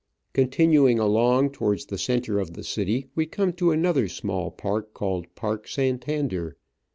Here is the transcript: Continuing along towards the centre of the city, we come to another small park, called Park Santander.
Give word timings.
Continuing 0.33 0.97
along 0.97 1.51
towards 1.51 1.85
the 1.85 1.97
centre 1.99 2.39
of 2.39 2.53
the 2.53 2.63
city, 2.63 3.05
we 3.13 3.27
come 3.27 3.53
to 3.53 3.69
another 3.69 4.07
small 4.07 4.49
park, 4.49 4.95
called 4.95 5.27
Park 5.35 5.67
Santander. 5.67 6.57